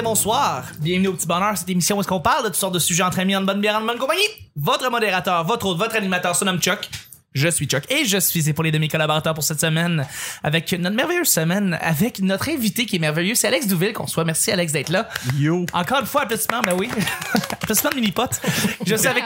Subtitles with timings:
[0.00, 0.64] bonsoir.
[0.80, 3.02] Bienvenue au Petit Bonheur, cette émission où est-ce qu'on parle de toutes sortes de sujets
[3.02, 4.22] entre amis, en bonne bière, en bonne compagnie.
[4.56, 6.88] Votre modérateur, votre hôte, votre animateur se nomme Chuck.
[7.34, 10.06] Je suis Chuck et je suis épaulé de mes collaborateurs pour cette semaine
[10.42, 14.24] avec notre merveilleuse semaine avec notre invité qui est merveilleux, c'est Alex Douville qu'on soit.
[14.24, 15.08] Merci Alex d'être là.
[15.36, 15.66] Yo.
[15.72, 16.88] Encore une fois, applaudissements, ben oui.
[17.52, 18.40] applaudissements de mini pote.
[18.86, 19.24] Je suis avec,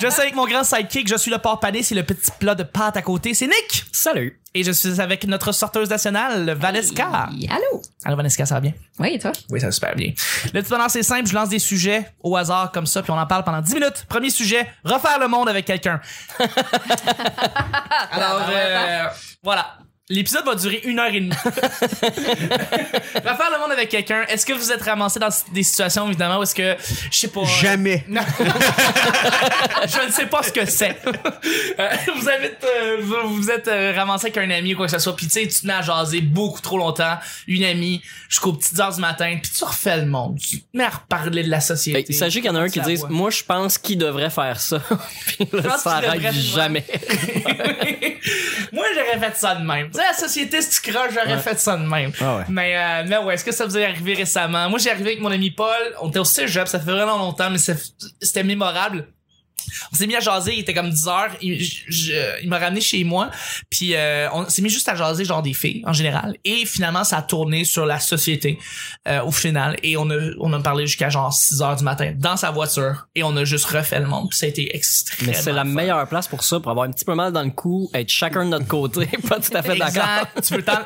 [0.00, 2.54] je suis avec mon grand sidekick, je suis le porc pané, c'est le petit plat
[2.54, 3.84] de pâte à côté, c'est Nick.
[3.92, 4.38] Salut.
[4.56, 7.28] Et je suis avec notre sorteuse nationale, Valeska.
[7.30, 7.82] Hey, Allô?
[8.06, 8.72] Alors Valeska, ça va bien?
[8.98, 9.30] Oui, et toi?
[9.50, 10.14] Oui, ça va super bien.
[10.54, 11.26] Le petit bonheur, c'est simple.
[11.28, 14.06] Je lance des sujets au hasard comme ça, puis on en parle pendant 10 minutes.
[14.08, 16.00] Premier sujet, refaire le monde avec quelqu'un.
[18.10, 19.04] Alors, euh,
[19.42, 19.76] voilà.
[20.08, 21.30] L'épisode va durer une heure et demie.
[21.44, 21.72] refaire
[23.52, 24.22] le monde avec quelqu'un.
[24.28, 26.76] Est-ce que vous êtes ramassé dans des situations, évidemment, où est-ce que,
[27.10, 27.40] je sais pas...
[27.40, 28.04] euh, Jamais.
[28.06, 28.20] non.
[28.38, 30.96] je ne sais pas ce que c'est.
[31.80, 34.92] Euh, vous avez euh, vous, vous êtes euh, ramassé avec un ami ou quoi que
[34.92, 38.00] ce soit, puis tu sais, tu te mets à jaser beaucoup trop longtemps, une amie,
[38.28, 40.38] jusqu'aux petites heures du matin, puis tu refais le monde.
[40.38, 42.06] Tu te mets à reparler de la société.
[42.08, 43.08] Hey, sachez qu'il y en a un qui voit.
[43.08, 44.80] Moi, je pense qu'il devrait faire ça.
[45.26, 46.84] Puis là, ça arrête jamais.
[48.72, 49.90] Moi, j'aurais fait ça de même.
[49.96, 51.38] Sais, la société, si tu croches, j'aurais Ouais.
[51.40, 52.12] fait ça de même.
[52.20, 52.42] Ah ouais.
[52.48, 54.68] Mais, euh, mais ouais, est-ce que ça vous est arrivé récemment?
[54.70, 55.68] Moi, j'ai arrivé avec mon ami Paul.
[56.00, 59.08] On était au cégep, ça fait vraiment longtemps, mais c'était mémorable.
[59.92, 61.30] On s'est mis à jaser, il était comme 10 heures.
[61.40, 63.30] Il, je- je- il m'a ramené chez moi,
[63.70, 66.36] puis euh, on s'est mis juste à jaser genre des filles en général.
[66.44, 68.58] Et finalement, ça a tourné sur la société
[69.08, 69.76] euh, au final.
[69.82, 73.06] Et on a, on a parlé jusqu'à genre 6 heures du matin dans sa voiture.
[73.14, 74.28] Et on a juste refait le monde.
[74.30, 75.70] Puis ça a été extrêmement Mais c'est la fun.
[75.70, 78.44] meilleure place pour ça, pour avoir un petit peu mal dans le cou, être chacun
[78.44, 80.26] de notre côté, pas tout à fait d'accord.
[80.44, 80.78] Tu veux t'en,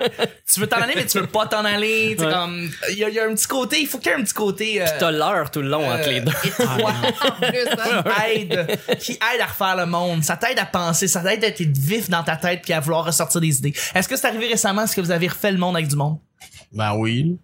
[0.53, 2.17] tu veux t'en aller, mais tu veux pas t'en aller.
[2.19, 2.31] Ouais.
[2.33, 4.19] comme, il y, a- il y a un petit côté, il faut qu'il y ait
[4.19, 6.33] un petit côté, euh, T'as l'heure tout le long entre les deux.
[6.61, 8.05] En plus, hein?
[8.35, 10.23] aide, qui aide à refaire le monde.
[10.25, 13.05] Ça t'aide à penser, ça t'aide à être vif dans ta tête puis à vouloir
[13.05, 13.75] ressortir des idées.
[13.95, 14.83] Est-ce que c'est arrivé récemment?
[14.83, 16.19] Est-ce que vous avez refait le monde avec du monde?
[16.73, 17.37] Ben oui.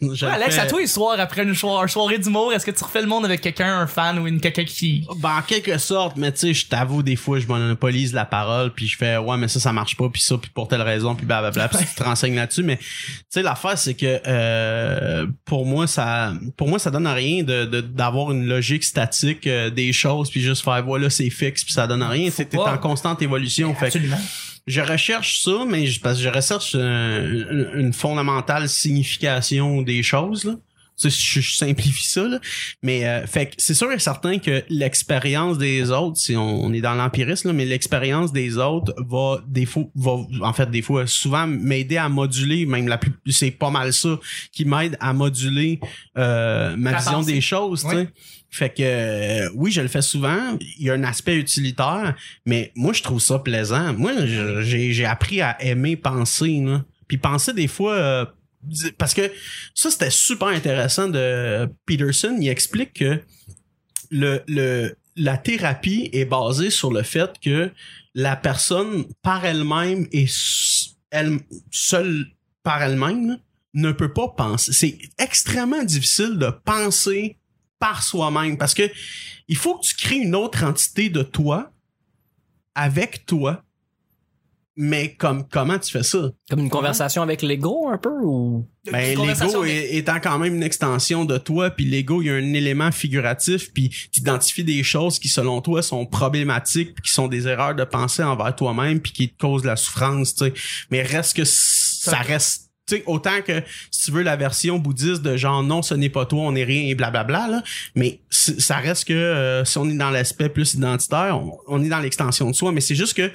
[0.00, 3.06] Ouais, Alex, à toi, soir après une soirée, soirée d'humour, est-ce que tu refais le
[3.06, 5.06] monde avec quelqu'un, un fan ou une, quelqu'un qui...
[5.18, 8.72] Ben, en quelque sorte, mais tu sais, je t'avoue, des fois, je monopolise la parole,
[8.72, 11.14] puis je fais, ouais, mais ça, ça marche pas, puis ça, puis pour telle raison,
[11.14, 12.84] puis blablabla, puis tu te renseignes là-dessus, mais tu
[13.28, 17.80] sais, l'affaire, c'est que euh, pour moi, ça pour moi, ça donne rien de de-
[17.82, 21.86] d'avoir une logique statique euh, des choses, puis juste faire, voilà, c'est fixe, puis ça
[21.86, 22.30] donne rien.
[22.30, 22.72] C'est t'es pas.
[22.72, 24.16] en constante évolution, fait Absolument.
[24.66, 30.02] Je recherche ça, mais je, parce que je recherche euh, une, une fondamentale signification des
[30.02, 30.44] choses.
[30.44, 30.54] Là.
[31.02, 32.38] Je, je simplifie ça, là.
[32.80, 36.80] mais euh, fait c'est sûr et certain que l'expérience des autres, si on, on est
[36.80, 41.48] dans l'empirisme, mais l'expérience des autres va des fois, va en fait des fois souvent
[41.48, 44.20] m'aider à moduler, même la plus, c'est pas mal ça
[44.52, 45.80] qui m'aide à moduler
[46.16, 47.32] euh, ma vision pensée.
[47.32, 47.84] des choses.
[48.56, 50.56] Fait que euh, oui, je le fais souvent.
[50.78, 52.14] Il y a un aspect utilitaire,
[52.46, 53.92] mais moi je trouve ça plaisant.
[53.94, 54.12] Moi,
[54.62, 56.84] j'ai appris à aimer penser, là.
[57.08, 58.24] Puis penser des fois euh,
[58.96, 59.30] parce que
[59.74, 62.36] ça c'était super intéressant de Peterson.
[62.40, 63.20] Il explique que
[64.10, 67.70] le le la thérapie est basée sur le fait que
[68.14, 71.40] la personne par elle-même est s- elle
[71.72, 72.26] seule
[72.62, 73.38] par elle-même
[73.74, 74.72] ne peut pas penser.
[74.72, 77.36] C'est extrêmement difficile de penser
[77.78, 78.90] par soi-même parce que
[79.48, 81.70] il faut que tu crées une autre entité de toi
[82.74, 83.62] avec toi.
[84.76, 86.32] Mais comme comment tu fais ça?
[86.50, 88.66] Comme une conversation avec l'ego un peu ou?
[88.90, 92.52] Ben l'ego étant quand même une extension de toi, puis l'ego il y a un
[92.54, 97.28] élément figuratif, puis tu identifies des choses qui selon toi sont problématiques, puis qui sont
[97.28, 100.54] des erreurs de pensée envers toi-même, puis qui te causent la souffrance, tu sais.
[100.90, 105.36] Mais reste que ça reste sais, autant que si tu veux la version bouddhiste de
[105.36, 107.62] genre non ce n'est pas toi on est rien et blablabla là
[107.94, 111.88] mais ça reste que euh, si on est dans l'aspect plus identitaire on, on est
[111.88, 113.30] dans l'extension de soi mais c'est juste que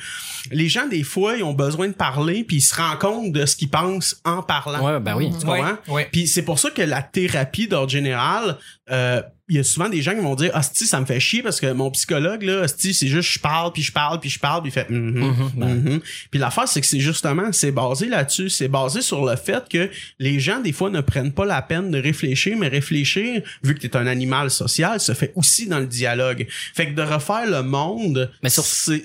[0.51, 3.45] les gens des fois ils ont besoin de parler puis ils se rendent compte de
[3.45, 5.31] ce qu'ils pensent en parlant Ouais, ben oui.
[5.39, 5.77] tu comprends?
[6.11, 8.57] Puis c'est pour ça que la thérapie d'ordre général,
[8.91, 11.41] euh, il y a souvent des gens qui vont dire Hostie, ça me fait chier
[11.41, 14.39] parce que mon psychologue, là, Hostie, c'est juste je parle, puis je parle, puis je
[14.39, 15.67] parle, puis il fait Mhm, Mhm, ben.
[15.75, 15.99] mhm.
[16.31, 18.49] Puis l'affaire, c'est que c'est justement, c'est basé là-dessus.
[18.49, 21.91] C'est basé sur le fait que les gens, des fois, ne prennent pas la peine
[21.91, 25.87] de réfléchir, mais réfléchir, vu que t'es un animal social, se fait aussi dans le
[25.87, 26.45] dialogue.
[26.75, 29.01] Fait que de refaire le monde, Mais Sur- c'est,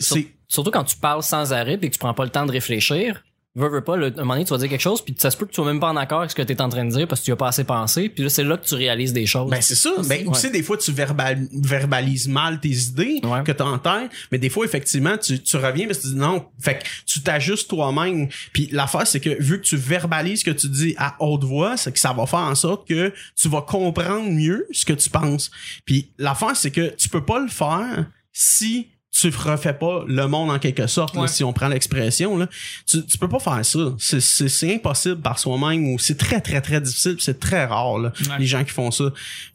[0.49, 3.23] surtout quand tu parles sans arrêt et que tu prends pas le temps de réfléchir.
[3.56, 5.37] Veux, veux pas, le- un moment donné, tu vas dire quelque chose, puis ça se
[5.37, 6.85] peut que tu sois même pas en accord avec ce que tu es en train
[6.85, 8.75] de dire parce que tu as pas assez pensé, puis là, c'est là que tu
[8.75, 9.49] réalises des choses.
[9.49, 9.93] Ben c'est ça.
[10.09, 10.29] Ben Ouais.
[10.29, 13.45] aussi des fois tu verbal- verbalises mal tes idées Ouais.
[13.45, 16.45] que tu en tête, mais des fois effectivement tu, tu reviens que tu dis non.
[16.61, 18.29] Fait que tu t'ajustes toi-même.
[18.53, 21.77] Puis l'affaire c'est que vu que tu verbalises ce que tu dis à haute voix,
[21.77, 25.09] c'est que ça va faire en sorte que tu vas comprendre mieux ce que tu
[25.11, 25.53] penses.
[25.85, 30.50] Puis l'affaire c'est que tu peux pas le faire si tu refais pas le monde
[30.50, 32.49] en quelque sorte là, si on prend l'expression là.
[32.87, 33.78] Tu, tu peux pas faire ça.
[33.99, 37.99] C'est c'est c'est impossible par soi-même ou c'est très très très difficile c'est très rare
[37.99, 38.38] là, Ouais.
[38.40, 39.05] les gens qui font ça.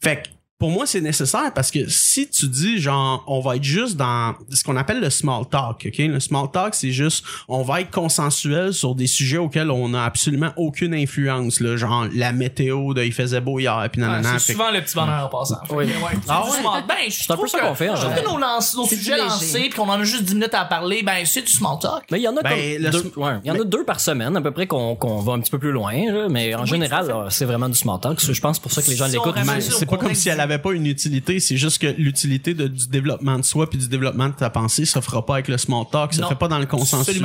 [0.02, 0.28] Fait que
[0.60, 4.34] pour moi, c'est nécessaire parce que si tu dis, genre, on va être juste dans
[4.52, 5.98] ce qu'on appelle le small talk, OK?
[5.98, 10.04] Le small talk, c'est juste, on va être consensuel sur des sujets auxquels on n'a
[10.04, 14.38] absolument aucune influence, là, genre la météo de il faisait beau hier, puis Ouais, nanana.
[14.38, 15.56] c'est Fait que- souvent le petit bonheur en passant.
[15.70, 15.86] Oui.
[15.86, 15.92] ouais,
[16.28, 16.50] Ah ouais?
[16.60, 18.24] small- Ben, je C'est un peu trouve ça que- qu'on fait, je trouve général.
[18.24, 21.02] que nos, lance- nos sujets lancés puis qu'on en a juste 10 minutes à parler,
[21.02, 22.04] ben, c'est du small talk.
[22.12, 23.84] Mais il y en a Ben, comme deux, sm- ouais, il y en a deux
[23.84, 26.54] par semaine à peu près qu'on qu'on va un petit peu plus loin, là, mais
[26.54, 28.20] en Oui, général, là, c'est vraiment du small talk.
[28.20, 29.34] Je pense pour ça que les gens Si l'écoutent.
[29.70, 32.88] c'est pas comme si elle du- pas une utilité, c'est juste que l'utilité de- du
[32.88, 35.84] développement de soi puis du développement de ta pensée ça fera pas avec le small
[35.90, 37.22] talk, ça Non, fait pas dans le consensuel,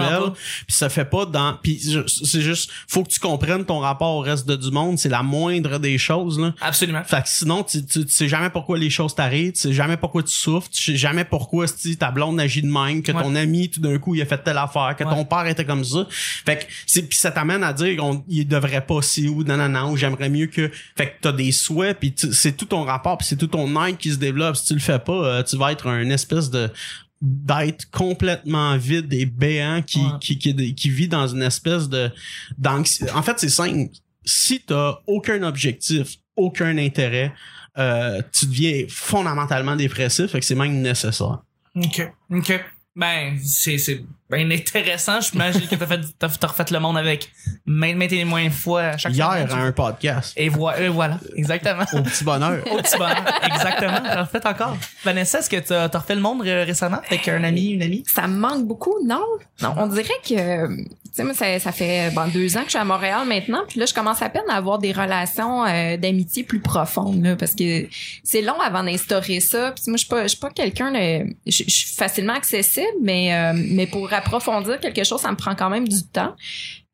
[0.67, 4.19] puis ça fait pas dans puis c'est juste faut que tu comprennes ton rapport au
[4.19, 6.53] reste de, du monde, c'est la moindre des choses là.
[6.61, 7.03] Absolument.
[7.03, 9.97] Fait que sinon, tu, tu, tu sais jamais pourquoi les choses t'arrivent, tu sais jamais
[9.97, 13.23] pourquoi tu souffres, tu sais jamais pourquoi si ta blonde agit de même, que Ouais.
[13.23, 15.09] ton ami tout d'un coup il a fait telle affaire, que Ouais.
[15.15, 16.05] ton père était comme ça.
[16.45, 19.57] Fait que c'est puis ça t'amène à dire on, il devrait pas si ou non
[19.57, 23.14] non non, j'aimerais mieux que fait que t'as des souhaits puis c'est tout ton rapport
[23.17, 24.55] puis c'est tout ton être qui se développe.
[24.55, 26.69] Si tu le fais pas, euh, tu vas être un espèce de
[27.21, 30.11] d'être complètement vide et béant qui, Ouais.
[30.19, 32.11] qui, qui, qui vit dans une espèce de
[32.57, 33.89] d'anxi- En fait, c'est simple.
[34.25, 37.33] Si t'as aucun objectif, aucun intérêt,
[37.77, 41.39] euh, tu deviens fondamentalement dépressif, fait que c'est même nécessaire.
[41.75, 42.11] OK.
[42.31, 42.65] OK.
[42.95, 45.21] Ben, c'est, bien intéressant.
[45.21, 47.31] J'imagine que t'as fait, t'as, t'as refait le monde avec
[47.65, 49.51] maintes, maintes et moins de fois à chaque Hier, semaine.
[49.51, 50.33] à un podcast.
[50.35, 51.19] Et voilà, et voilà.
[51.35, 51.83] Exactement.
[51.93, 52.63] Au petit bonheur.
[52.71, 53.23] Au petit bonheur.
[53.43, 53.99] Exactement.
[54.03, 54.77] T'as refait encore.
[55.03, 58.03] Vanessa, est-ce que t'as, t'as refait le monde euh, récemment avec un ami, une amie?
[58.07, 59.23] Ça me manque beaucoup, non?
[59.61, 62.71] Non, on dirait que, tu sais, moi, ça, ça fait bon, deux ans que je
[62.71, 65.97] suis à Montréal maintenant, puis là, je commence à peine à avoir des relations euh,
[65.97, 67.87] d'amitié plus profondes, là, parce que
[68.23, 69.71] c'est long avant d'instaurer ça.
[69.71, 72.85] Puis moi, je suis pas, je suis pas quelqu'un de, je je suis facilement accessible,
[73.01, 76.35] mais euh, mais pour approfondir quelque chose, ça me prend quand même du temps.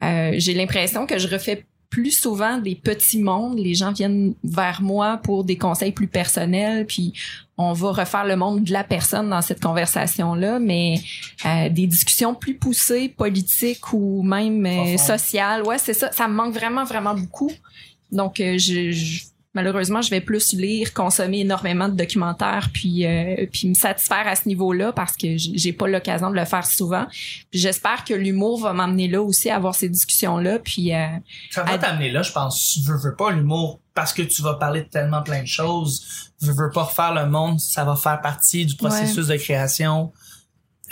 [0.03, 3.59] Euh, J'ai l'impression que je refais plus souvent des petits mondes.
[3.59, 7.11] Les gens viennent vers moi pour des conseils plus personnels, puis
[7.57, 11.01] on va refaire le monde de la personne dans cette conversation-là, mais
[11.45, 16.11] euh, des discussions plus poussées, politiques ou même euh, sociales, ouais, c'est ça.
[16.13, 17.51] Ça me manque vraiment, vraiment beaucoup.
[18.09, 19.23] Donc, euh, je, je-
[19.53, 24.35] malheureusement, je vais plus lire, consommer énormément de documentaires, puis euh, puis me satisfaire à
[24.35, 27.05] ce niveau-là parce que j'ai pas l'occasion de le faire souvent.
[27.51, 31.05] J'espère que l'humour va m'amener là aussi à avoir ces discussions-là, puis euh,
[31.49, 32.73] Ça va À- t'amener là, je pense.
[32.73, 36.31] Tu veux, veux pas l'humour parce que tu vas parler de tellement plein de choses.
[36.41, 40.11] Veux, veux pas refaire le monde, ça va faire partie du processus de création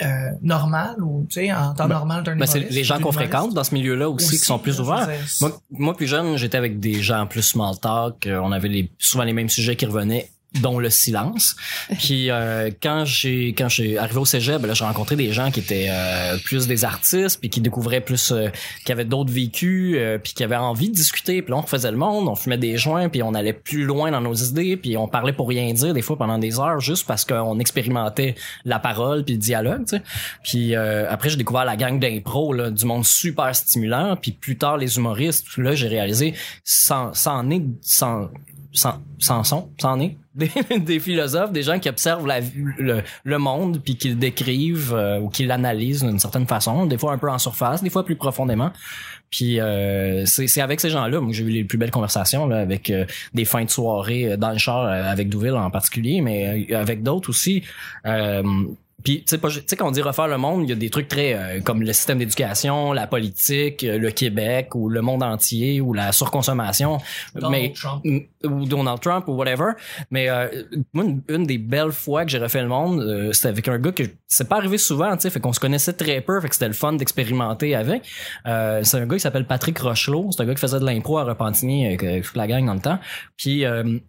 [0.02, 3.12] euh, normal ou, tu sais, en temps Ben, normal d'un Ben, c'est les gens qu'on
[3.12, 5.08] fréquente dans ce milieu-là aussi, qui sont plus ouverts.
[5.40, 8.26] Moi, moi, plus jeune, j'étais avec des gens plus small talk.
[8.26, 11.56] euh, On avait les, souvent les mêmes sujets qui revenaient dont le silence.
[11.98, 15.50] Puis euh, quand j'ai quand j'ai arrivé au cégep, ben là j'ai rencontré des gens
[15.50, 18.48] qui étaient euh, plus des artistes puis qui découvraient plus euh,
[18.84, 21.42] qui avaient d'autres vécus euh, puis qui avaient envie de discuter.
[21.42, 24.10] Puis là on refaisait le monde, on fumait des joints puis on allait plus loin
[24.10, 27.06] dans nos idées puis on parlait pour rien dire des fois pendant des heures juste
[27.06, 30.02] parce qu'on expérimentait la parole puis le dialogue, tu sais.
[30.42, 34.58] Puis euh, après j'ai découvert la gang d'impro là, du monde super stimulant puis plus
[34.58, 35.46] tard les humoristes.
[35.58, 38.30] Là j'ai réalisé sans sans est sans
[38.72, 43.38] sans, sans son, sans est des, des philosophes, des gens qui observent la, le, le
[43.38, 47.18] monde puis qui le décrivent euh, ou qui l'analysent d'une certaine façon, des fois un
[47.18, 48.70] peu en surface, des fois plus profondément.
[49.30, 52.90] Puis euh, c'est avec ces gens-là, que j'ai eu les plus belles conversations là, avec
[52.90, 56.66] euh, des fins de soirée euh, dans le char euh, avec Douville en particulier, mais
[56.70, 57.62] euh, avec d'autres aussi.
[59.02, 61.34] Puis tu sais quand on dit refaire le monde, il y a des trucs très
[61.34, 65.92] euh, comme le système d'éducation, la politique, euh, le Québec ou le monde entier ou
[65.92, 66.98] la surconsommation.
[67.34, 68.04] Donald mais Trump.
[68.44, 69.72] Ou Donald Trump ou whatever.
[70.10, 70.48] Mais euh,
[70.92, 73.78] moi, une, une des belles fois que j'ai refait le monde, euh, c'était avec un
[73.78, 76.48] gars que c'est pas arrivé souvent, tu sais, fait qu'on se connaissait très peu, fait
[76.48, 78.04] que c'était le fun d'expérimenter avec.
[78.44, 81.24] C'est un gars qui s'appelle Patrick Rochelot, c'est un gars qui faisait de l'impro à
[81.24, 82.98] Repentigny avec, toute la gang dans le temps.
[83.36, 83.64] Puis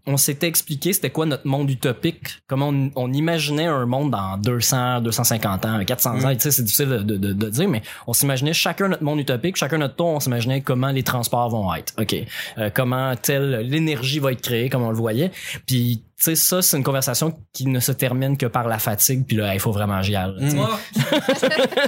[0.05, 4.37] on s'était expliqué c'était quoi notre monde utopique, comment on, on imaginait un monde dans
[4.37, 8.13] 200, 250 ans, 400 ans, tu sais, c'est difficile de, de, de- dire, mais on
[8.13, 11.93] s'imaginait chacun notre monde utopique, chacun notre tour, on s'imaginait comment les transports vont être.
[11.99, 12.15] OK.
[12.57, 15.31] Euh, comment telle l'énergie va être créée comme on le voyait.
[15.65, 19.37] Puis sais ça c'est une conversation qui ne se termine que par la fatigue puis
[19.37, 20.33] là il faut vraiment agir.
[20.39, 20.53] Mm.
[20.55, 20.79] Moi,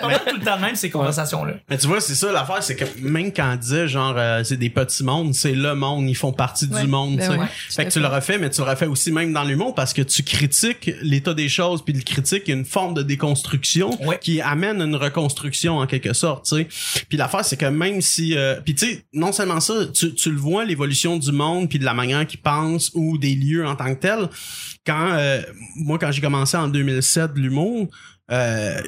[0.03, 1.53] on a tout le temps même ces conversations-là.
[1.69, 4.57] Mais tu vois, c'est ça l'affaire, c'est que même quand on disait genre euh, c'est
[4.57, 6.81] des petits mondes, c'est le monde, ils font partie Ouais.
[6.81, 7.17] du monde.
[7.17, 7.39] Ben tu sais.
[7.39, 9.93] ouais, fait que tu le refais, mais tu le refais aussi même dans l'humour parce
[9.93, 13.01] que tu critiques l'état des choses, puis le critique il y a une forme de
[13.03, 14.17] déconstruction Ouais.
[14.21, 16.45] qui amène une reconstruction en quelque sorte.
[16.45, 17.03] Tu sais.
[17.09, 20.31] Puis l'affaire, c'est que même si, euh, puis tu sais, non seulement ça, tu, tu
[20.31, 23.75] le vois l'évolution du monde puis de la manière qu'ils pensent ou des lieux en
[23.75, 23.99] tant que
[24.85, 25.41] Quand euh,
[25.75, 27.87] moi, quand j'ai commencé en 2007 de l'humour.
[28.31, 28.79] euh,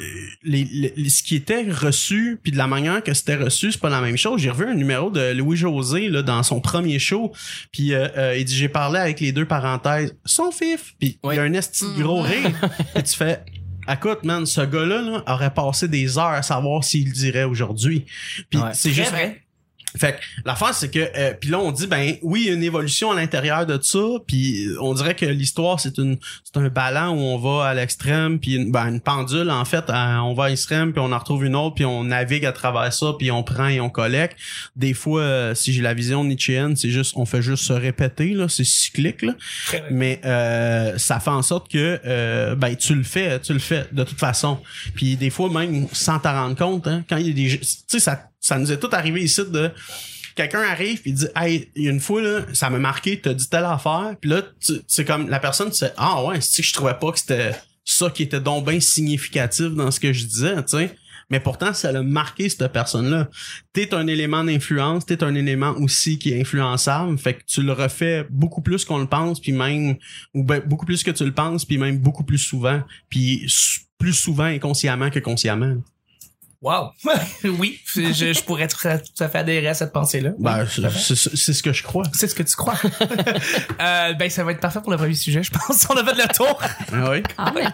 [0.44, 0.63] les,
[0.96, 4.00] les- ce qui était reçu puis de la manière que c'était reçu c'est pas la
[4.00, 7.34] même chose j'ai revu un numéro de Louis José là dans son premier show
[7.74, 11.34] puis euh, euh, il dit j'ai parlé avec les deux parenthèses son fif puis il
[11.36, 12.50] y a un esti de gros rire
[12.96, 13.44] et tu fais
[13.92, 18.06] Écoute, man, ce gars-là là, aurait passé des heures à savoir s'il le dirait aujourd'hui.
[18.50, 18.70] Puis Ouais.
[18.74, 19.45] c'est juste vrai.
[19.98, 22.54] Fait que l'affaire c'est que euh, puis là on dit ben oui il y a
[22.54, 26.70] une évolution à l'intérieur de ça puis on dirait que l'histoire c'est une c'est un
[26.70, 30.34] ballon où on va à l'extrême puis une, ben, une pendule en fait à- on
[30.34, 33.14] va à l'extrême puis on en retrouve une autre puis on navigue à travers ça
[33.18, 34.38] puis on prend et on collecte.
[34.75, 38.34] Des fois euh, si j'ai la vision nietzschéenne c'est juste on fait juste se répéter
[38.34, 39.34] là c'est cyclique là.
[39.92, 43.86] Mais euh, ça fait en sorte que euh, ben tu le fais tu le fais
[43.92, 44.60] de toute façon.
[44.96, 47.66] Puis des fois même sans t'en rendre compte hein, quand il y a des tu
[47.88, 49.72] sais ça ça nous est tout arrivé ici de
[50.36, 53.34] quelqu'un arrive puis dit hey il y a une fois là ça m'a marqué t'as
[53.34, 54.16] dit telle affaire.
[54.22, 54.44] Puis là
[54.88, 58.12] c'est comme la personne sais ah ouais c'est que je trouvais pas que c'était ça
[58.12, 60.96] qui était donc bien significatif dans ce que je disais tu sais?
[61.32, 63.30] Mais pourtant ça l'a marqué cette personne là
[63.74, 67.72] t'es un élément d'influence t'es un élément aussi qui est influençable fait que tu le
[67.72, 69.96] refais beaucoup plus qu'on le pense puis même
[70.36, 73.52] ou ben, beaucoup plus que tu le penses puis même beaucoup plus souvent puis
[73.98, 75.78] plus souvent inconsciemment que consciemment
[76.66, 76.94] Wow.
[77.60, 78.98] oui, je, je pourrais tout à,
[79.30, 80.32] fait adhérer à cette pensée-là.
[80.40, 82.74] ben, Oui, c'est- ce que je crois C'est ce que tu crois.
[83.82, 85.86] euh, ben, ça va être parfait pour le premier sujet, je pense.
[85.92, 86.60] On a fait le tour.
[86.92, 87.22] ah oui?
[87.38, 87.66] Ah, mais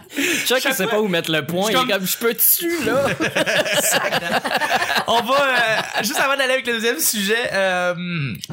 [0.45, 1.71] Chuck, il sait pas où mettre le point.
[1.71, 3.05] Je comme- comme, je peux dessus, là.
[5.07, 7.95] On va, euh, juste avant d'aller avec le deuxième sujet, euh,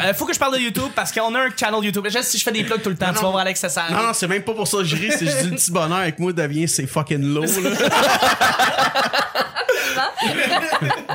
[0.02, 2.04] euh, faut que je parle de YouTube parce qu'on a un channel YouTube.
[2.04, 3.22] Déjà, si je fais des plugs tout le temps, Non, tu non.
[3.24, 3.90] vas voir Alex, ça sert.
[3.90, 5.70] non non c'est même pas pour ça que je ris c'est je dis le petit
[5.72, 7.70] bonheur avec moi devient c'est fucking low là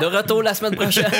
[0.00, 1.06] De retour la semaine prochaine.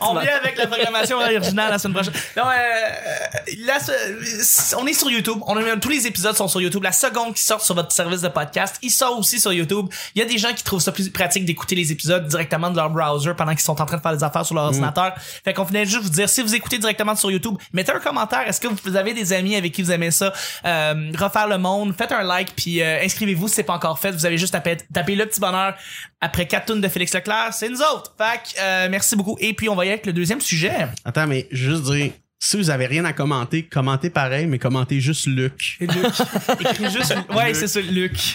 [0.00, 2.14] On vient avec la programmation originale la semaine prochaine.
[2.36, 5.38] Non, euh, là, ce- on est sur YouTube.
[5.46, 6.82] On a, tous les épisodes sont sur YouTube.
[6.82, 9.86] La seconde qui sort sur votre service de podcast, il sort aussi sur YouTube.
[10.14, 12.76] Il y a des gens qui trouvent ça plus pratique d'écouter les épisodes directement de
[12.76, 15.14] leur browser pendant qu'ils sont en train de faire des affaires sur leur ordinateur.
[15.44, 18.46] Fait qu'on venait juste vous dire, si vous écoutez directement sur YouTube, mettez un commentaire.
[18.48, 20.32] Est-ce que vous avez des amis avec qui vous aimez ça?
[20.64, 21.94] Euh, refaire le monde.
[21.96, 24.10] Faites un like puis euh, inscrivez-vous si c'est pas encore fait.
[24.12, 25.74] Vous avez juste tapé, taper le petit bonheur
[26.20, 27.50] après quatre tunes de Félix Leclerc.
[27.52, 28.14] C'est nous autres.
[28.18, 29.36] Fait que, euh, merci beaucoup.
[29.40, 30.72] Et puis, on va y aller avec le deuxième sujet.
[31.04, 35.26] attends mais juste dire si vous avez rien à commenter commentez pareil mais commentez juste
[35.26, 36.06] Luc Et Luc.
[36.60, 37.14] Écris juste.
[37.34, 38.34] Ouais, c'est ça, Luc.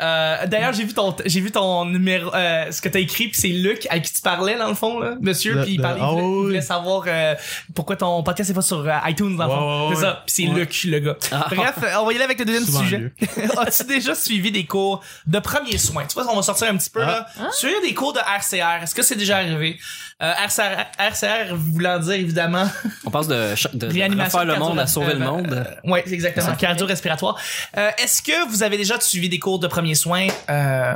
[0.00, 3.38] Euh, D'ailleurs, j'ai vu ton, j'ai vu ton numéro, euh, ce que t'as écrit, puis
[3.38, 6.04] c'est Luc avec qui tu parlais dans le fond, là, monsieur, puis il, parlait, il
[6.04, 7.34] ah voulait, il voulait savoir euh,
[7.74, 9.88] pourquoi ton podcast est pas sur euh, iTunes dans le fond.
[9.90, 10.22] ouais, c'est ça.
[10.26, 10.60] Puis c'est Ouais.
[10.60, 11.16] Luc, le gars.
[11.30, 11.46] Ah.
[11.54, 13.12] Bref, euh, on va y aller avec le deuxième Souvent sujet.
[13.58, 16.04] As-tu déjà suivi des cours de premiers soins?
[16.06, 17.26] Tu vois, on va sortir un petit peu là.
[17.52, 18.82] Suivre des cours de RCR.
[18.82, 19.78] Est-ce que c'est déjà arrivé?
[20.22, 22.66] Euh, RCR, RCR voulant dire évidemment
[23.04, 25.52] On passe de, de, de réanimation refaire le monde à sauver euh, le monde.
[25.84, 26.54] euh, c'est exactement.
[26.54, 27.36] Cardio-respiratoire.
[27.76, 30.94] Euh, Est-ce que vous avez déjà suivi des cours de premiers soins euh,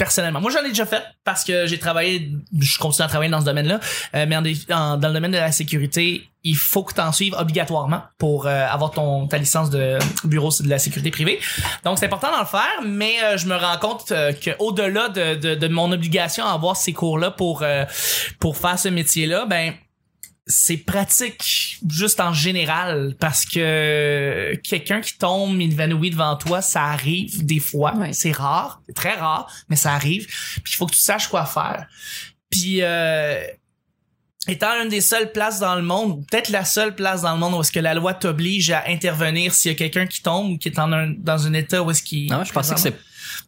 [0.00, 0.40] personnellement?
[0.40, 3.44] Moi, j'en ai déjà fait parce que j'ai travaillé, je continue à travailler dans ce
[3.44, 3.80] domaine-là,
[4.14, 4.34] euh, mais
[4.66, 8.66] dans le domaine de la sécurité, il faut que tu en suives obligatoirement pour euh,
[8.66, 11.38] avoir ton ta licence de bureau de la sécurité privée.
[11.84, 15.54] Donc, c'est important d'en faire, mais euh, je me rends compte que au-delà de, de,
[15.54, 17.62] de mon obligation à avoir ces cours-là pour
[18.38, 19.74] pour faire ce métier-là, ben
[20.46, 27.44] c'est pratique juste en général parce que quelqu'un qui tombe évanoui devant toi, ça arrive
[27.44, 27.94] des fois.
[27.96, 28.12] Ouais.
[28.12, 30.26] C'est rare, c'est très rare, mais ça arrive.
[30.64, 31.86] Puis il faut que tu saches quoi faire.
[32.50, 33.40] Puis euh,
[34.48, 37.38] étant une des seules places dans le monde, ou peut-être la seule place dans le
[37.38, 40.50] monde où est-ce que la loi t'oblige à intervenir s'il y a quelqu'un qui tombe
[40.52, 42.80] ou qui est en un, dans un état où est-ce qu'il Non, je pensais que
[42.80, 42.96] c'est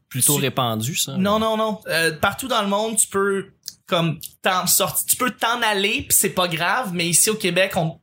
[0.08, 1.16] plutôt Tu- répandu, ça.
[1.16, 1.80] non, non, non.
[1.88, 3.48] Euh, partout dans le monde, tu peux
[3.92, 6.92] comme t'en sortir, tu peux t'en aller puis c'est pas grave.
[6.94, 8.00] Mais ici au Québec, on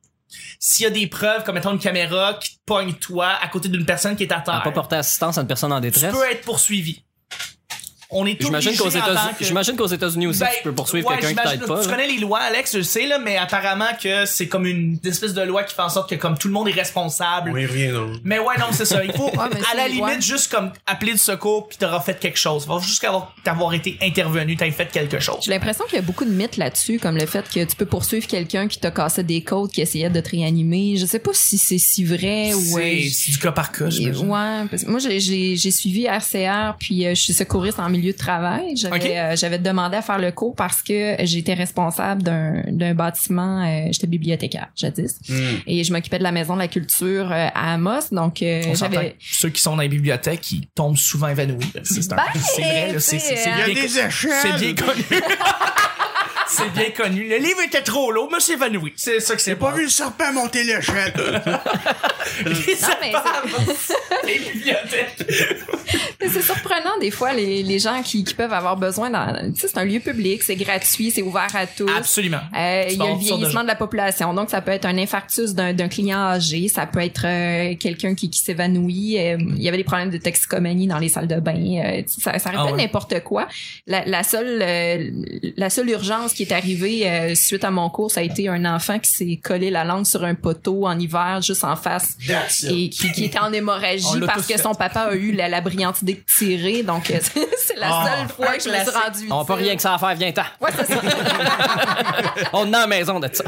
[0.60, 3.70] s'il y a des preuves comme mettons une caméra qui te pogne toi à côté
[3.70, 5.90] d'une personne qui est à À terre, pas porter assistance à une personne en tu
[5.90, 6.14] détresse?
[6.14, 7.04] peux être poursuivi.
[8.12, 11.18] On est J'imagine qu'aux États-Unis, que- j'imagine qu'aux États-Unis aussi, Ben, tu peux poursuivre ouais,
[11.20, 11.80] quelqu'un qui t'aide pas.
[11.84, 11.96] Tu là.
[11.96, 15.36] connais les lois, Alex, je le sais, là, mais apparemment que c'est comme une espèce
[15.36, 17.52] de loi qui fait en sorte que comme tout le monde est responsable.
[17.52, 19.04] oui rien d'autre Mais ouais, non, c'est ça.
[19.06, 20.22] Il faut, Ouais, à la limite, ouais.
[20.22, 22.64] juste comme appeler le secours puis t'auras fait quelque chose.
[22.66, 25.38] Il va juste avoir, t'avoir été intervenu, t'as fait quelque chose.
[25.44, 27.86] J'ai l'impression qu'il y a beaucoup de mythes là-dessus, comme le fait que tu peux
[27.86, 30.96] poursuivre quelqu'un qui t'a cassé des côtes, qui essayait de te réanimer.
[30.98, 32.60] Je sais pas si c'est si vrai ou...
[32.60, 33.86] C'est euh, du cas par cas.
[33.86, 38.18] Ouais, parce que moi j'ai suivi RCR puis euh, je suis secouriste en milieu de
[38.18, 38.76] travail.
[38.76, 43.64] J'avais euh, j'avais demandé à faire le cours parce que j'étais responsable d'un d'un bâtiment.
[43.66, 45.58] euh, j'étais bibliothécaire jadis Hmm.
[45.68, 48.10] et je m'occupais de la maison de la culture euh, à Amos.
[48.12, 48.38] Donc
[48.74, 51.72] j'avais ceux qui sont dans les bibliothèques, ils tombent souvent évanouis.
[51.84, 54.32] C'est Ben, c'est vrai, là, c'est c'est- c'est c'est, bien, il y a des échelles
[54.42, 55.04] c'est bien connu.
[56.50, 57.28] c'est bien connu.
[57.28, 58.94] Le livre était trop lourd, mais c'est évanoui.
[58.96, 61.14] C'est ça que c'est pas vu le serpent monter l'échelle
[62.46, 62.90] Les Non,
[66.22, 69.10] mais c'est surprenant des fois les, les gens qui, qui peuvent avoir besoin
[69.56, 72.40] sais c'est un lieu public c'est gratuit c'est ouvert à tous Absolument.
[72.58, 74.98] Euh, il y a le de vieillissement de la population, donc ça peut être un
[74.98, 79.18] infarctus d'un d'un client âgé, ça peut être euh, quelqu'un qui, qui s'évanouit.
[79.20, 81.56] euh, il y avait des problèmes de toxicomanie dans les salles de bain.
[81.56, 82.78] euh, ça, ça Ah pas ouais.
[82.84, 83.48] n'importe quoi.
[83.88, 85.10] La, la seule euh,
[85.58, 88.64] la seule urgence qui est arrivée euh, suite à mon cours, ça a été un
[88.64, 92.16] enfant qui s'est collé la langue sur un poteau en hiver juste en face
[92.66, 94.62] et qui, qui était en On hémorragie parce que fait.
[94.62, 96.84] son papa a eu la, la brillante idée de tirer.
[96.84, 97.20] Donc euh,
[97.58, 99.28] c'est la Ah, seule fois que je me suis rendue.
[99.32, 99.66] On utile.
[99.66, 100.44] rien que ça à faire, viens-t'en.
[100.62, 101.02] Ouais, c'est ça.
[102.54, 103.44] On est la maison de ça.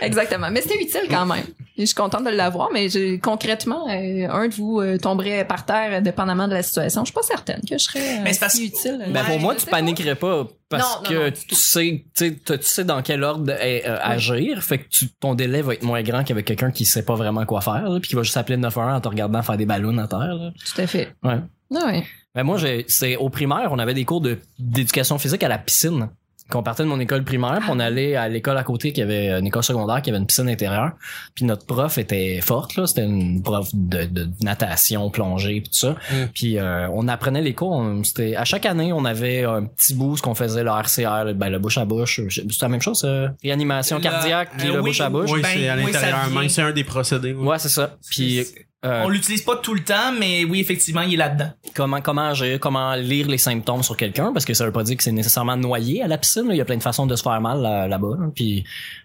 [0.00, 0.50] Exactement.
[0.50, 1.44] Mais c'était utile quand même.
[1.78, 2.88] Je suis contente de l'avoir, mais
[3.22, 7.02] concrètement, euh, un de vous euh, tomberait par terre euh, dépendamment de la situation.
[7.02, 9.04] Je suis pas certaine que je serais euh, Mais si utile.
[9.12, 9.72] Ben pour moi, tu pas.
[9.72, 13.50] paniquerais pas parce Non, que non, tu sais, tu sais, tu sais dans quel ordre
[13.50, 14.62] euh, agir.
[14.62, 17.46] Fait que tu- ton délai va être moins grand qu'avec quelqu'un qui sait pas vraiment
[17.46, 19.66] quoi faire, là, puis qui va juste appeler le 911 en te regardant faire des
[19.66, 20.18] ballons à terre.
[20.34, 20.50] là.
[20.74, 21.08] Tout à fait.
[21.22, 21.38] Ouais.
[21.70, 22.04] Ouais.
[22.34, 25.58] Ben moi, j'ai, c'est au primaire, on avait des cours de, d'éducation physique à la
[25.58, 26.08] piscine.
[26.50, 29.30] Qu'on partait de mon école primaire, puis on allait à l'école à côté qui avait
[29.38, 30.92] une école secondaire qui avait une piscine intérieure.
[31.34, 35.76] Puis notre prof était forte là, c'était une prof de, de natation, plongée, puis tout
[35.78, 35.90] ça.
[35.90, 36.14] Mm.
[36.34, 37.72] Puis euh, on apprenait les cours.
[37.72, 41.24] on- c'était à chaque année, on avait un petit bout ce qu'on faisait le RCR,
[41.26, 42.20] le- ben le bouche à bouche.
[42.30, 45.30] C'est la même chose, euh, réanimation Le- cardiaque, puis euh, le oui, bouche à bouche.
[45.30, 46.48] Oui, Ben, c'est à ça l'intérieur même.
[46.48, 47.34] C'est un des procédés.
[47.34, 47.46] oui.
[47.46, 47.96] Ouais, c'est ça.
[48.10, 48.44] Puis
[48.84, 51.50] euh, On l'utilise pas tout le temps, mais oui, effectivement, il est là-dedans.
[51.74, 54.96] comment comment agir, comment lire les symptômes sur quelqu'un parce que ça veut pas dire
[54.96, 56.54] que c'est nécessairement noyé à la piscine là.
[56.54, 58.26] il y a plein de façons de se faire mal là- là-bas là.
[58.34, 58.64] puis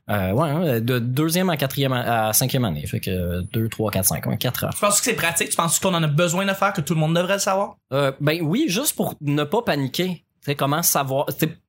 [0.09, 3.89] euh, ouais hein, de deuxième à quatrième à à cinquième année fait que deux trois
[3.91, 5.49] quatre cinq quatre heures Tu penses que c'est pratique?
[5.49, 7.75] Tu penses qu'on en a besoin de faire, que tout le monde devrait le savoir?
[7.93, 11.25] euh, ben oui juste pour ne pas paniquer tu sais comment savoir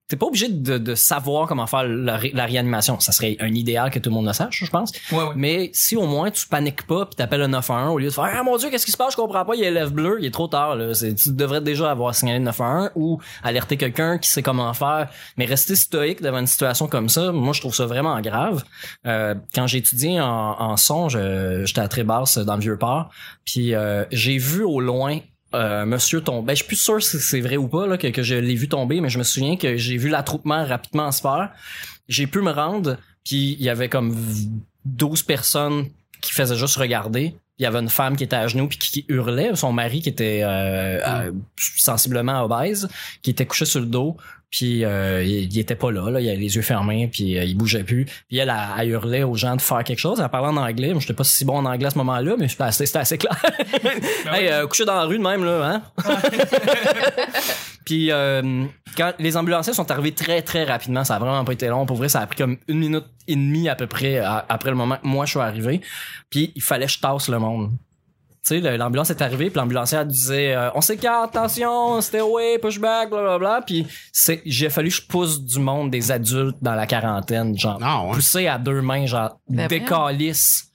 [0.07, 3.01] t'es pas obligé de, de savoir comment faire la, ré- la réanimation.
[3.01, 4.93] Ça serait un idéal que tout le monde le sache je pense.
[5.11, 5.25] Ouais, ouais.
[5.35, 8.31] mais si au moins tu paniques pas puis t'appelles le 911 au lieu de faire
[8.37, 9.13] ah mon dieu qu'est-ce qui se passe?
[9.13, 10.93] Je comprends pas il y a lèvres bleues il est trop tard là.
[10.93, 15.09] C'est- tu devrais déjà avoir signalé le 911 ou alerter quelqu'un qui sait comment faire.
[15.38, 18.62] Mais rester stoïque devant une situation comme ça moi je trouve ça vraiment grave.
[19.07, 23.11] Euh, quand j'ai étudié en, en son je- j'étais à Trébasse dans le vieux port
[23.47, 25.19] puis euh, j'ai vu au loin
[25.55, 26.47] euh, monsieur tomber.
[26.47, 28.69] Ben, je suis plus sûr si c'est vrai ou pas là, que, je l'ai vu
[28.69, 31.51] tomber, mais je me souviens que j'ai vu l'attroupement rapidement se faire.
[32.09, 34.17] J'ai pu me rendre, puis il y avait comme
[34.85, 35.87] 12 personnes
[36.21, 37.37] qui faisaient juste regarder.
[37.59, 40.09] Il y avait une femme qui était à genoux puis qui, hurlait, son mari qui
[40.09, 42.88] était euh, sensiblement obèse,
[43.23, 44.17] qui était couché sur le dos,
[44.57, 47.43] puis euh, il, il était pas là, là, il avait les yeux fermés, puis euh,
[47.43, 48.05] il bougeait plus.
[48.29, 51.01] Puis elle, elle hurlait aux gens de faire quelque chose, elle parlait en anglais, moi
[51.01, 53.35] j'étais pas si bon en anglais à ce moment-là, mais c'était assez, clair.
[54.33, 55.83] hey, euh, couché dans la rue de même là, hein?
[57.85, 58.64] Puis euh,
[58.97, 61.85] quand les ambulanciers sont arrivés très très rapidement, ça a vraiment pas été long.
[61.85, 64.71] Pour vrai, ça a pris comme une minute et demie à peu près à- après
[64.71, 65.81] le moment que moi je suis arrivé.
[66.31, 67.73] Puis il fallait que je tasse le monde.
[68.46, 73.09] Tu sais, l'ambulance est arrivée, puis l'ambulancière disait euh, on s'écarte, attention, stay away, pushback,
[73.09, 73.62] blablabla.
[73.66, 77.78] Puis c'est, j'ai fallu que je pousse du monde, des adultes dans la quarantaine, genre
[77.83, 78.12] Ah, ouais.
[78.12, 80.70] pousser à deux mains, genre Ben, décalisse.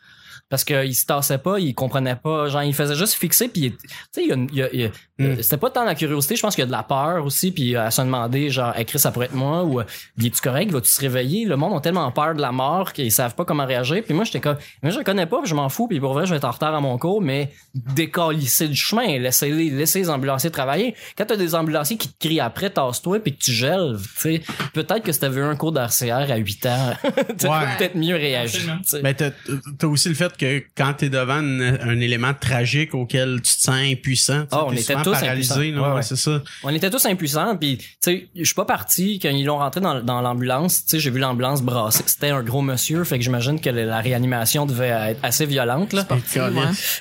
[0.49, 3.71] Parce qu'il se tassait pas, il comprenait pas, genre il faisait juste fixer puis il-
[3.77, 5.23] tu sais il y a, une- il y a- il y a- Mm.
[5.25, 7.51] euh, c'était pas tant la curiosité, je pense qu'il y a de la peur aussi
[7.51, 9.83] puis à se demander genre écrit ça pourrait être moi ou euh,
[10.23, 11.45] est tu correct, vas-tu se réveiller?
[11.45, 14.01] Le monde ont tellement peur de la mort qu'ils savent pas comment réagir.
[14.03, 16.13] Puis moi j'étais comme mais je le connais pas, puis je m'en fous puis pour
[16.13, 19.69] vrai je vais être en retard à mon cours mais décalisser du chemin, laisser les
[19.69, 20.95] laisser les ambulanciers travailler.
[21.17, 24.41] Quand t'as des ambulanciers qui te crient après tasse-toi puis que tu gèles, tu sais,
[24.73, 26.93] peut-être que si t'avais eu un cours d'RCR à 8 ans,
[27.37, 27.77] t'aurais Ouais.
[27.77, 28.57] peut-être mieux réagi.
[28.69, 28.79] Absolument.
[28.83, 29.13] tu sais.
[29.13, 29.31] T'as,
[29.77, 33.61] t'as aussi le fait que quand t'es devant une- un élément tragique auquel tu te
[33.61, 35.81] sens impuissant, Ah, on était tous paralysé, impuissants.
[35.81, 36.41] là, Ouais, c'est ça.
[36.63, 39.81] On était tous impuissants, puis tu sais, je suis pas parti quand ils l'ont rentré
[39.81, 40.85] dans, dans l'ambulance.
[40.85, 42.03] Tu sais, j'ai vu l'ambulance brasser.
[42.07, 46.07] C'était un gros monsieur, fait que j'imagine que la, réanimation devait être assez violente là.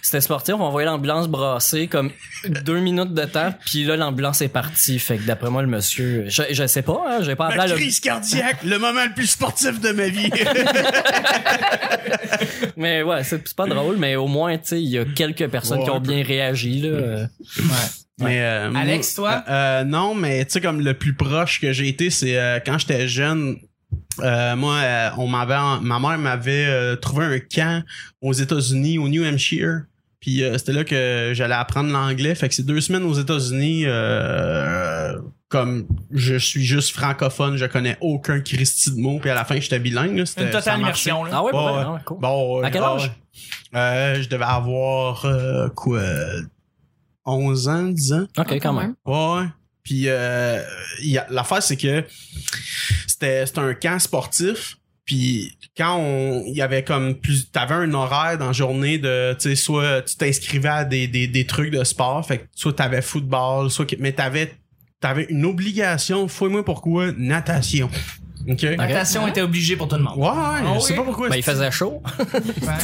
[0.03, 0.55] C'était sportif.
[0.59, 2.11] On voyait l'ambulance brasser comme
[2.65, 4.99] deux minutes de temps, puis là l'ambulance est partie.
[4.99, 7.75] Fait que d'après moi le monsieur, je, je sais pas, hein, j'ai pas appelé le-
[7.77, 10.29] crise cardiaque, le moment le plus sportif de ma vie.
[12.77, 15.79] mais ouais, c'est pas drôle, mais au moins tu sais, il y a quelques personnes
[15.79, 16.89] Ouais, qui ont bien réagi là.
[16.89, 17.27] Euh,
[18.21, 19.45] mais euh, Alex, toi?
[19.47, 22.59] moi, euh, non, mais tu sais comme le plus proche que j'ai été, c'est euh,
[22.65, 23.57] quand j'étais jeune.
[24.21, 27.85] euh, moi, euh, on m'avait, en- ma mère m'avait euh, trouvé un camp
[28.21, 29.83] aux États-Unis, au New Hampshire.
[30.21, 32.35] Puis euh, c'était là que j'allais apprendre l'anglais.
[32.35, 33.85] Fait que c'est deux semaines aux États-Unis.
[35.49, 39.19] Comme je suis juste francophone, je connais aucun Christy de mots.
[39.19, 40.17] Puis à la fin, j'étais bilingue.
[40.19, 41.11] là, c'était- Une ça totale marchait.
[41.11, 41.31] immersion, là.
[41.35, 41.93] Ah ouais, Ouais, ouais, ouais.
[41.95, 42.19] ouais, cool.
[42.21, 43.11] Bon, À quel ah, âge?
[43.75, 46.03] Euh, je devais avoir euh, quoi
[47.25, 48.27] 11 ans, 10 ans.
[48.37, 48.95] Ok, quand même.
[49.07, 49.15] Ouais.
[49.41, 49.47] ouais.
[49.83, 50.63] Puis euh,
[51.31, 52.05] l'affaire c'est que
[53.07, 54.77] c'était c'était un camp sportif.
[55.05, 59.33] Puis quand on, il y avait comme plus, t'avais un horaire dans la journée de,
[59.41, 62.75] tu sais, soit tu t'inscrivais à des, des, des trucs de sport, fait que soit
[62.75, 64.53] t'avais football, soit mais t'avais,
[65.01, 67.89] t'avais une obligation, fouille-moi pourquoi, natation.
[68.49, 68.63] OK?
[68.63, 70.17] Natation était obligée pour tout le monde.
[70.17, 70.99] Ouais, ouais, je sais oui?
[70.99, 71.29] pas pourquoi.
[71.29, 72.01] Ben, il faisait chaud.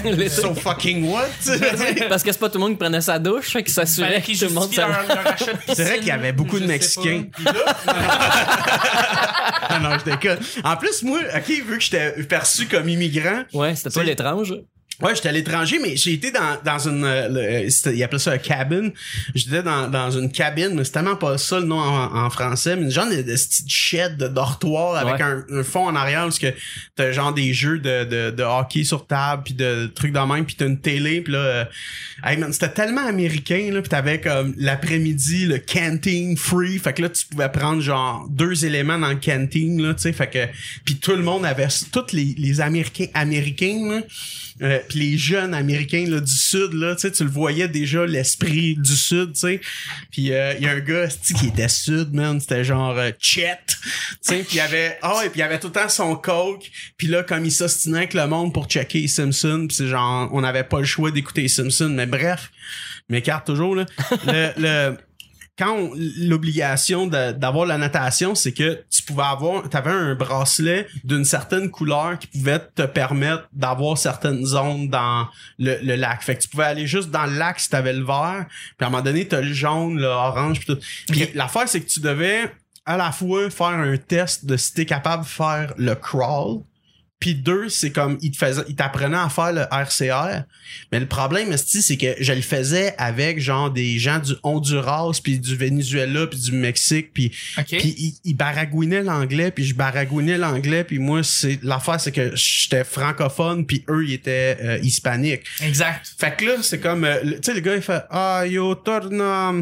[0.04, 0.28] Ouais.
[0.28, 1.26] So fucking what?
[2.08, 4.26] Parce que c'est pas tout le monde qui prenait sa douche, fait s'assurait Fallait que
[4.26, 4.70] qu'ils tout le monde
[5.72, 7.24] C'est vrai qu'il y avait beaucoup de Je Mexicains.
[7.44, 7.52] pas.
[9.68, 10.38] ah non, je déconne.
[10.64, 14.54] En plus, moi, OK, vu que j'étais perçu comme immigrant, Ouais, c'était C'est- l'étrange.
[15.02, 17.04] Ouais, j'étais à l'étranger, mais j'ai été dans, dans une...
[17.04, 17.28] euh,
[17.66, 18.90] euh, ils appelaient ça un cabin.
[19.34, 22.76] J'étais dans, dans une cabine, mais c'est tellement pas ça le nom en, en français,
[22.76, 25.22] mais une genre de, de petite shed de dortoir avec Ouais.
[25.22, 26.52] un, un fond en arrière parce que
[26.96, 30.44] t'as genre des jeux de, de, de hockey sur table puis de trucs de même
[30.44, 31.64] puis t'as une télé puis là euh,
[32.24, 37.02] hey man, c'était tellement américain là puis t'avais comme l'après-midi le canteen free fait que
[37.02, 40.46] là tu pouvais prendre genre deux éléments dans le canteen là tu sais fait que
[40.84, 44.00] puis tout le monde avait tous les, les américains américains là
[44.62, 48.96] euh, puis les jeunes américains là, du sud là tu le voyais déjà l'esprit du
[48.96, 49.60] sud tu sais.
[50.10, 52.40] Puis euh, il y a un gars qui était sud man?
[52.40, 53.76] C'était genre euh, Chet tu
[54.20, 54.44] sais.
[54.44, 56.70] Puis il avait ah et puis il avait tout le temps son coke.
[56.96, 60.28] Puis là comme il s'ostinait avec le monde pour checker les Simpsons puis c'est genre
[60.32, 61.90] on n'avait pas le choix d'écouter les Simpsons.
[61.90, 62.50] Mais bref
[63.08, 63.84] m'écarte toujours là.
[64.26, 64.96] Le, le
[65.58, 71.24] quand on- l'obligation d'avoir la natation, c'est que tu pouvais avoir, t'avais un bracelet d'une
[71.24, 76.22] certaine couleur qui pouvait te permettre d'avoir certaines zones dans le, le lac.
[76.22, 78.86] Fait que tu pouvais aller juste dans le lac si t'avais le vert, puis à
[78.86, 80.80] un moment donné t'as le jaune, le orange, puis tout.
[81.08, 82.50] Puis l'affaire c'est que tu devais
[82.86, 86.62] à la fois faire un test de si t'es capable de faire le crawl,
[87.24, 90.42] puis deux, c'est comme il te faisait, il t'apprenait à faire le RCR.
[90.92, 95.38] Mais le problème, c'est que je le faisais avec genre des gens du Honduras, puis
[95.38, 97.32] du Venezuela, puis du Mexique, puis
[98.24, 103.64] ils baragouinaient l'anglais, puis je baragouinais l'anglais, puis moi c'est l'affaire c'est que j'étais francophone,
[103.64, 105.44] puis eux ils étaient euh, hispaniques.
[105.62, 106.06] Exact.
[106.18, 109.54] Fait que là, c'est comme euh, tu sais le gars il fait ah yo torna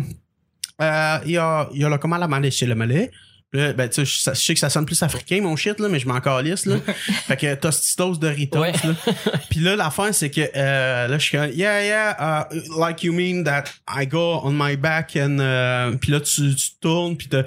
[0.80, 1.42] euh yo
[1.74, 3.12] yo là comment la malais chez le malais?
[3.54, 5.98] Là, ben, tu sais, je, sais que ça sonne plus africain, mon shit, là, mais
[5.98, 6.76] je m'en calisse, là.
[7.26, 8.72] fait que Tostitos Doritos, Ouais.
[8.72, 8.94] là.
[9.50, 13.12] Puis là, l'affaire, c'est que, euh, là, je suis comme, yeah, yeah, uh, like you
[13.12, 17.28] mean that I go on my back and, euh, puis là, tu, tu tournes, puis
[17.28, 17.42] t'as,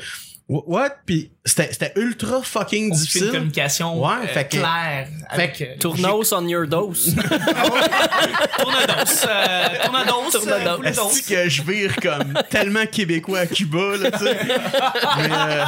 [0.47, 0.91] what?
[1.07, 3.31] Puis c'était, c'était ultra fucking On fait une difficile.
[3.31, 5.07] communication Ouais, euh, fait que- claire.
[5.29, 7.15] Avec, que- euh, Tournos on your dose.
[8.59, 9.27] Tournedos.
[9.27, 10.31] euh, Tournedos.
[10.31, 10.83] Tournedos.
[10.83, 10.89] euh.
[10.89, 14.37] Est-ce que je vire comme tellement québécois à Cuba, là, tu sais?
[15.17, 15.65] Mais, euh,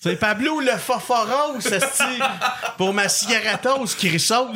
[0.00, 2.02] c'est Pablo le esti,
[2.76, 4.48] pour ma cigarettos, Chrysos.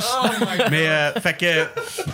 [0.71, 1.67] Mais, euh, fait que,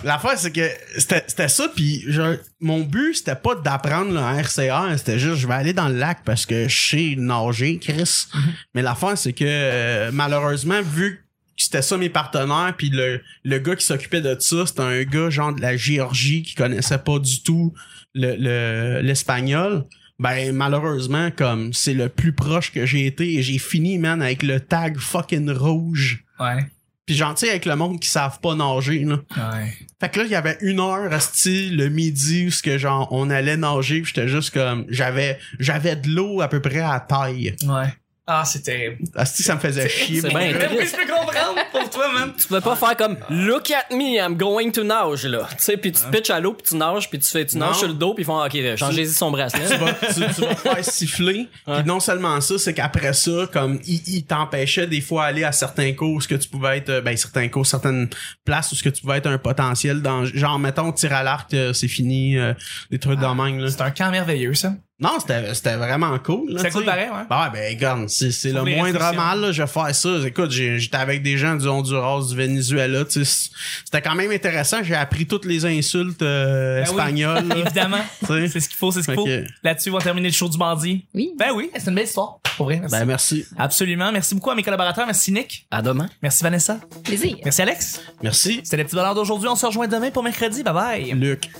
[0.03, 4.97] l'affaire, c'est que c'était c'était ça, puis je- mon but, c'était pas d'apprendre le RCR,
[4.97, 8.27] c'était juste, je vais aller dans le lac parce que je sais nager, Chris.
[8.73, 11.17] Mais l'affaire, c'est que, euh, malheureusement, vu
[11.57, 15.03] que c'était ça mes partenaires puis le, le gars qui s'occupait de ça c'était un
[15.03, 17.73] gars genre de la Géorgie qui connaissait pas du tout
[18.13, 19.85] le le- l'espagnol
[20.19, 24.43] ben malheureusement comme c'est le plus proche que j'ai été et j'ai fini man avec
[24.43, 26.65] le tag fucking rouge Ouais.
[27.05, 29.73] Puis gentil avec le monde qui savent pas nager là Ouais.
[29.99, 33.07] fait que là il y avait une heure asti le midi où ce que genre
[33.11, 37.55] on allait nager j'étais juste comme j'avais j'avais de l'eau à peu près à taille
[37.63, 37.93] Ouais.
[38.27, 38.97] Ah, c'était.
[39.15, 42.33] asti ça me faisait chier c'est bien je peux comprendre pour toi, man.
[42.35, 45.47] tu peux pas faire comme Look at me, I'm going to nage là.
[45.51, 47.55] Tu sais, puis tu te pitches à l'eau, puis tu nages, puis tu fais tu
[47.57, 47.67] Non.
[47.67, 49.67] nages sur le dos, puis ils font OK, changez-y son bracelet.
[49.67, 51.47] tu vas, tu, tu vas te faire siffler.
[51.67, 55.51] Puis non seulement ça, c'est qu'après ça, comme il, il t'empêchait des fois aller à
[55.51, 58.09] certains cours où ce que tu pouvais être, euh, ben certains cours, certaines
[58.43, 60.35] places où ce que tu pouvais être un potentiel danger.
[60.35, 62.53] Genre mettons tir à l'arc, euh, c'est fini, euh,
[62.89, 63.69] des trucs de même là.
[63.69, 64.73] C'est un camp merveilleux, ça.
[64.97, 66.55] Non, c'était c'était vraiment cool.
[66.63, 67.25] tu cool pareil, ouais.
[67.29, 70.09] Bah ouais, ben regarde, c'est c'est le moindre mal, là, je vais faire ça.
[70.25, 73.49] Écoute, j'étais avec des gens du Honduras, du Venezuela, tu sais,
[73.83, 74.83] c'était quand même intéressant.
[74.83, 76.91] J'ai appris toutes les insultes euh, Ben oui.
[76.97, 77.47] espagnoles.
[77.49, 77.97] là, Évidemment.
[78.25, 79.27] C'est ce qu'il faut, c'est ce qu'il faut.
[79.63, 81.05] Là-dessus, on va terminer le show du bandit.
[81.13, 81.31] Oui.
[81.37, 82.39] Ben oui, c'est une belle histoire.
[82.55, 82.95] Pour vrai, merci.
[82.95, 83.45] Ben merci.
[83.57, 84.11] Absolument.
[84.13, 85.05] Merci beaucoup à mes collaborateurs.
[85.05, 85.67] Merci Nick.
[85.71, 86.07] À demain.
[86.21, 86.79] Merci Vanessa.
[87.03, 87.35] Plaisir.
[87.43, 88.01] Merci Alex.
[88.23, 88.61] Merci.
[88.63, 89.49] C'était les petits bonheurs d'aujourd'hui.
[89.49, 90.63] On se rejoint demain pour mercredi.
[90.63, 91.11] Bye bye.
[91.13, 91.49] Luc.